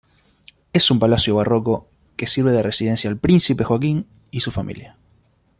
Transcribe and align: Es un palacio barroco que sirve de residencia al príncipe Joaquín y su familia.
Es 0.73 0.89
un 0.89 0.97
palacio 0.97 1.35
barroco 1.35 1.87
que 2.17 2.25
sirve 2.25 2.51
de 2.53 2.63
residencia 2.63 3.07
al 3.07 3.19
príncipe 3.19 3.63
Joaquín 3.65 4.07
y 4.31 4.39
su 4.39 4.49
familia. 4.49 4.97